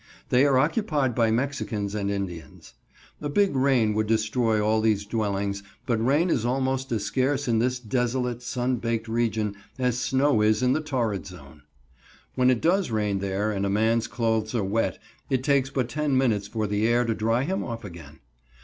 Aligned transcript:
They 0.29 0.47
are 0.47 0.57
occupied 0.57 1.13
by 1.13 1.29
Mexicans 1.29 1.93
and 1.93 2.09
Indians. 2.09 2.73
A 3.21 3.29
big 3.29 3.55
rain 3.55 3.93
would 3.93 4.07
destroy 4.07 4.59
all 4.59 4.81
these 4.81 5.05
dwellings; 5.05 5.61
but 5.85 6.03
rain 6.03 6.31
is 6.31 6.43
almost 6.43 6.91
as 6.91 7.03
scarce 7.05 7.47
in 7.47 7.59
this 7.59 7.77
desolate, 7.77 8.41
sun 8.41 8.77
baked 8.77 9.07
region 9.07 9.53
as 9.77 9.99
snow 9.99 10.41
is 10.41 10.63
in 10.63 10.73
the 10.73 10.81
Torrid 10.81 11.27
Zone. 11.27 11.61
When 12.33 12.49
it 12.49 12.61
does 12.61 12.89
rain 12.89 13.19
there 13.19 13.51
and 13.51 13.63
a 13.63 13.69
man's 13.69 14.07
clothes 14.07 14.55
are 14.55 14.63
wet, 14.63 14.97
it 15.29 15.43
takes 15.43 15.69
but 15.69 15.87
ten 15.87 16.17
minutes 16.17 16.47
for 16.47 16.65
the 16.65 16.87
air 16.87 17.05
to 17.05 17.13
dry 17.13 17.43
him 17.43 17.63
off 17.63 17.85
again. 17.85 18.21